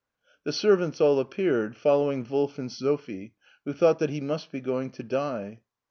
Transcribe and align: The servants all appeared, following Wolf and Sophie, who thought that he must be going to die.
The 0.45 0.51
servants 0.51 0.99
all 0.99 1.19
appeared, 1.19 1.77
following 1.77 2.27
Wolf 2.27 2.57
and 2.57 2.71
Sophie, 2.71 3.35
who 3.65 3.73
thought 3.73 3.99
that 3.99 4.09
he 4.09 4.19
must 4.19 4.51
be 4.51 4.59
going 4.59 4.89
to 4.93 5.03
die. 5.03 5.61